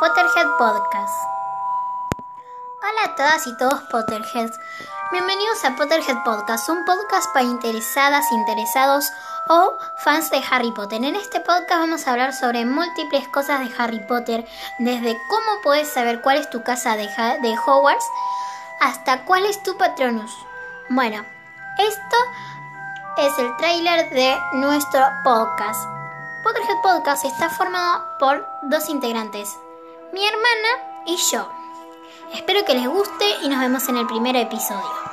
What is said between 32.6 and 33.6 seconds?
que les guste y nos